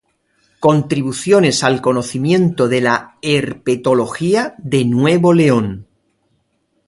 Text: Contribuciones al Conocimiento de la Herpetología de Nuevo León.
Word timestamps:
Contribuciones 0.59 1.63
al 1.63 1.79
Conocimiento 1.79 2.67
de 2.67 2.81
la 2.81 3.19
Herpetología 3.21 4.55
de 4.57 4.83
Nuevo 4.83 5.31
León. 5.31 5.85